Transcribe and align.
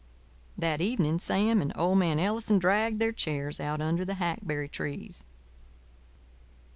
That 0.57 0.81
evening 0.81 1.19
Sam 1.19 1.61
and 1.61 1.71
old 1.77 1.99
man 1.99 2.17
Ellison 2.19 2.57
dragged 2.57 2.97
their 2.97 3.11
chairs 3.11 3.59
out 3.59 3.81
under 3.81 4.03
the 4.03 4.15
hackberry 4.15 4.67
trees. 4.67 5.23